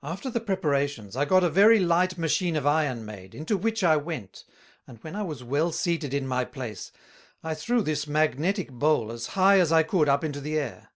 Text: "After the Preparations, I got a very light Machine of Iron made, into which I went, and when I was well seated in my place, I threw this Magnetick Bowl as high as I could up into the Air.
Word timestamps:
"After 0.00 0.30
the 0.30 0.38
Preparations, 0.38 1.16
I 1.16 1.24
got 1.24 1.42
a 1.42 1.50
very 1.50 1.80
light 1.80 2.16
Machine 2.18 2.54
of 2.54 2.64
Iron 2.68 3.04
made, 3.04 3.34
into 3.34 3.56
which 3.56 3.82
I 3.82 3.96
went, 3.96 4.44
and 4.86 5.02
when 5.02 5.16
I 5.16 5.24
was 5.24 5.42
well 5.42 5.72
seated 5.72 6.14
in 6.14 6.24
my 6.24 6.44
place, 6.44 6.92
I 7.42 7.54
threw 7.54 7.82
this 7.82 8.06
Magnetick 8.06 8.70
Bowl 8.70 9.10
as 9.10 9.26
high 9.34 9.58
as 9.58 9.72
I 9.72 9.82
could 9.82 10.08
up 10.08 10.22
into 10.22 10.40
the 10.40 10.56
Air. 10.56 10.90